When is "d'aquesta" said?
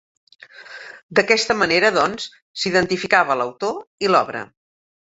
1.19-1.57